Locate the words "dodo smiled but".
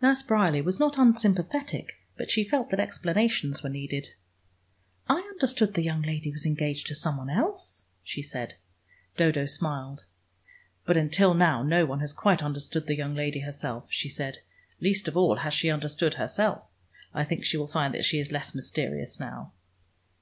9.18-10.96